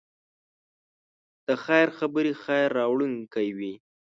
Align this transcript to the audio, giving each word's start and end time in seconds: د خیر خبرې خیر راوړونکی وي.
د 1.47 1.47
خیر 1.65 1.87
خبرې 1.97 2.33
خیر 2.43 2.67
راوړونکی 2.79 3.47
وي. 3.57 3.73